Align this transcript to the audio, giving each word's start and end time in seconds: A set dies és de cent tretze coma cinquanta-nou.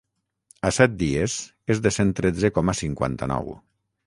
A 0.69 0.71
set 0.77 0.95
dies 1.01 1.35
és 1.75 1.83
de 1.85 1.93
cent 1.99 2.15
tretze 2.21 2.53
coma 2.57 2.77
cinquanta-nou. 2.81 3.55